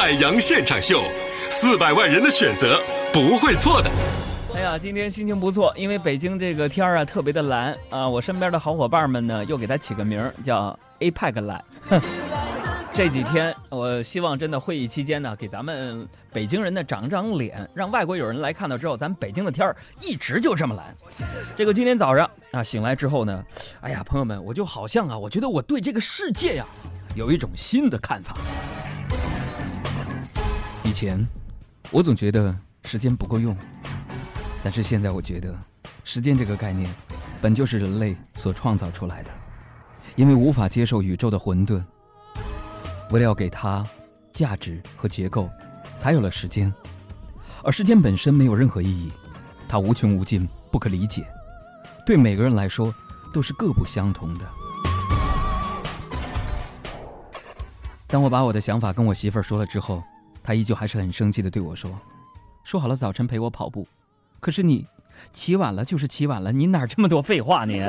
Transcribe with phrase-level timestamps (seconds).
[0.00, 1.02] 海洋现场秀，
[1.50, 2.80] 四百万人的选择
[3.12, 3.90] 不会错的。
[4.54, 8.08] 哎呀，今天心情不错，因为北京这个天儿啊特别的蓝啊。
[8.08, 11.62] 我身边的好伙伴们呢，又给他起个名叫 APEC 蓝。
[12.94, 20.96] 这几天，我希望真的会议期间呢，给咱们北京人呢长长脸，让外国友人来看到之后，咱北京的天儿一直就这么蓝。
[21.54, 23.44] 这个今天早上啊醒来之后呢，
[23.82, 26.64] 哎呀，朋友们，我就好像啊，我觉得我对这个世界呀
[27.14, 28.34] 有一种新的看法。
[30.90, 31.24] 以前，
[31.92, 33.56] 我总觉得时间不够用，
[34.60, 35.56] 但是现在我觉得，
[36.02, 36.92] 时间这个概念，
[37.40, 39.30] 本就是人类所创造出来的，
[40.16, 41.80] 因为无法接受宇宙的混沌。
[43.12, 43.88] 为了要给它
[44.32, 45.48] 价值和结构，
[45.96, 46.74] 才有了时间。
[47.62, 49.12] 而时间本身没有任何意义，
[49.68, 51.24] 它无穷无尽，不可理解，
[52.04, 52.92] 对每个人来说
[53.32, 54.44] 都是各不相同的。
[58.08, 60.02] 当我把我的想法跟我媳妇儿说了之后，
[60.50, 61.96] 他依旧还是很生气的对我说
[62.66, 63.86] ：“说好了早晨陪我跑步，
[64.40, 64.84] 可是你
[65.32, 67.80] 起晚了就是起晚了，你哪这么多废话你？”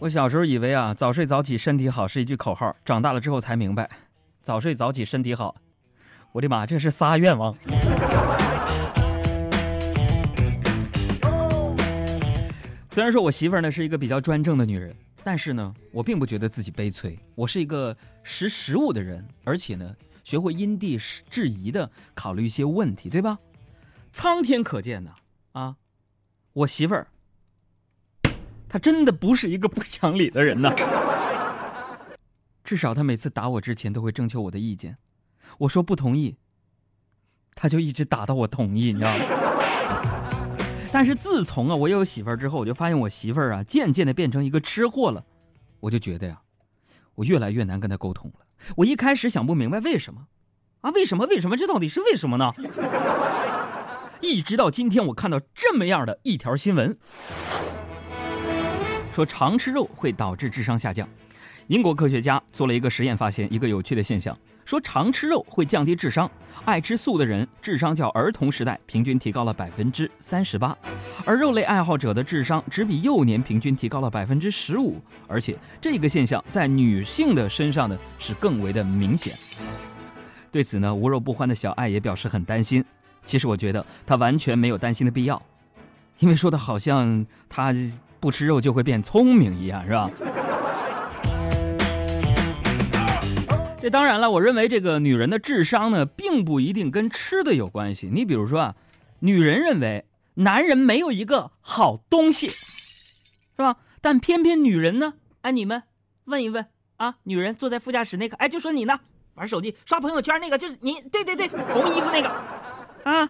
[0.00, 3.86] 我小时候以为啊，早睡早起身体好是一句口号，长大了之后才明白，
[4.40, 5.54] 早睡早起身体好，
[6.32, 7.54] 我的妈，这是仨愿望。
[12.88, 17.18] 虽然说我媳妇儿呢是一个比较专政的女人，但是呢，我并不觉得自己悲催。
[17.34, 20.98] 我是一个识时务的人，而且呢，学会因地
[21.30, 23.38] 制宜的考虑一些问题，对吧？
[24.12, 25.14] 苍天可见呐，
[25.52, 25.76] 啊，
[26.52, 27.06] 我媳妇儿。
[28.68, 30.74] 她真的不是一个不讲理的人呐，
[32.62, 34.98] 至少她每次打我之前都会征求我的意见，
[35.58, 36.36] 我说不同意，
[37.54, 39.24] 她就一直打到我同意，你知道吗？
[40.94, 45.24] 但是自从啊我有媳妇儿之后，我就发现我媳妇儿啊渐渐的变成一个吃货了，
[45.80, 46.40] 我就觉得呀，
[47.16, 48.46] 我越来越难跟她沟通了。
[48.76, 50.28] 我一开始想不明白为什么，
[50.82, 52.52] 啊为什么为什么这到底是为什么呢？
[54.22, 56.96] 一直到今天我看到这么样的一条新闻。
[59.12, 61.08] 说常吃肉会导致智商下降。
[61.66, 66.30] 英国科学家做了一个实验，发现一个有趣的现象：说常吃肉会降低智商，
[66.64, 70.76] 爱吃素的人智商较儿童时代平均提高了百分之三十八，
[71.24, 75.00] 而肉类爱好者的智商只比幼年平均提高了百分之十五。
[75.28, 79.32] 而且这个现象在女性的身上呢是更为的明显。
[80.50, 82.84] 对此呢，无肉不欢的小爱也表示很担心。
[83.24, 85.40] 其实我觉得他完全没有担心的必要，
[86.18, 87.74] 因为说的好像他。
[88.20, 90.10] 不吃肉就会变聪明一样，是吧？
[93.84, 98.08] 这当然了，我认为这个女人的智商呢，并不一定跟吃的有关系。
[98.10, 98.76] 你比如说啊，
[99.18, 100.06] 女人认为
[100.36, 102.56] 男人没有一个好东西，是
[103.58, 103.76] 吧？
[104.00, 105.12] 但偏偏女人呢，
[105.42, 105.82] 哎，你们
[106.24, 106.64] 问一问
[106.96, 108.98] 啊，女人坐在副驾驶那个，哎，就说你呢，
[109.34, 112.30] 玩手机刷朋友圈那个，就是你，对对对，红衣服那个，
[113.04, 113.28] 啊，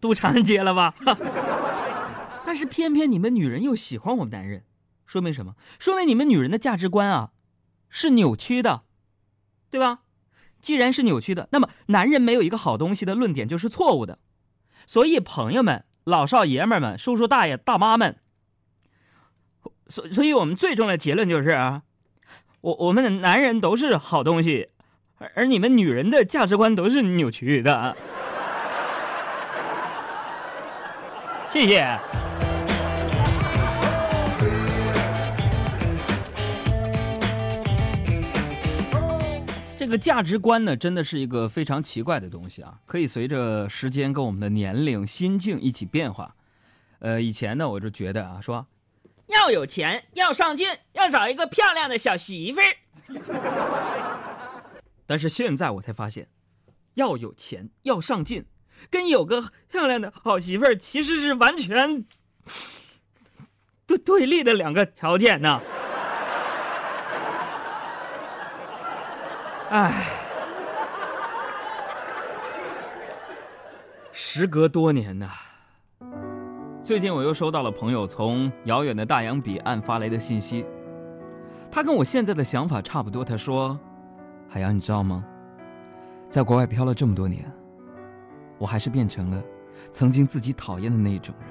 [0.00, 0.92] 都长街了吧？
[2.44, 4.64] 但是偏偏你们女人又喜欢我们男人，
[5.06, 5.54] 说明什么？
[5.78, 7.30] 说明你们女人的价值观啊，
[7.88, 8.82] 是扭曲的，
[9.74, 10.02] 对吧？
[10.60, 14.20] 既然是扭曲的，那么男人没有一个好东西的论点就是错误的。
[14.86, 18.20] 所以朋友们、老少爷们们、叔叔大爷大妈们，
[19.88, 21.82] 所所以我们最终的结论就是啊，
[22.60, 24.68] 我我们的男人都是好东西，
[25.18, 27.96] 而而你们女人的价值观都是扭曲的。
[31.50, 31.98] 谢谢。
[39.84, 46.34] 这个价值观呢，真的是一个非常奇怪的东西啊，可以随着时间跟我们的年龄、心境一起变化。
[47.00, 48.66] 呃，以前呢，我就觉得啊，说
[49.26, 52.76] 要有钱，要上进，要找一个漂亮的小媳妇儿。
[55.04, 56.28] 但是现在我才发现，
[56.94, 58.46] 要有钱，要上进，
[58.88, 62.06] 跟有个漂亮的好媳妇儿其实是完全
[63.86, 65.60] 对对立的两个条件呢。
[69.70, 70.06] 唉，
[74.12, 75.28] 时隔多年呐，
[76.82, 80.66] 最近我又收到了朋友从遥远的大洋彼岸发来的信息，
[81.72, 83.24] 他跟我现在的想法差不多。
[83.24, 83.78] 他说
[84.48, 85.24] ：“海洋，你知道吗？
[86.28, 87.50] 在国外漂了这么多年，
[88.58, 89.42] 我还是变成了
[89.90, 91.48] 曾经自己讨厌的那一种人。”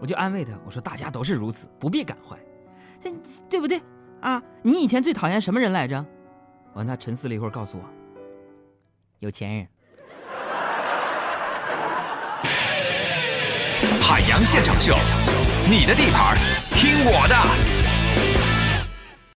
[0.00, 2.36] 我就安慰他，我说：“大家都是如此，不必感怀，
[3.00, 3.12] 这
[3.50, 3.82] 对不对
[4.20, 4.40] 啊？
[4.62, 6.06] 你以前最讨厌什么人来着？”
[6.74, 7.84] 完，他沉思了一会儿，告诉我
[9.20, 9.68] ：“有钱人。”
[14.00, 14.94] 海洋现场秀，
[15.68, 16.36] 你的地盘，
[16.74, 17.81] 听我的。